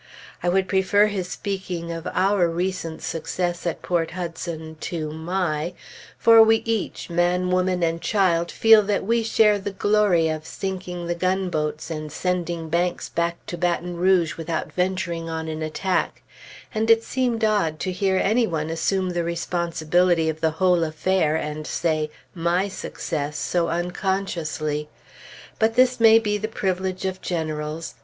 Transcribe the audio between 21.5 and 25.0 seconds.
say "my success" so unconsciously.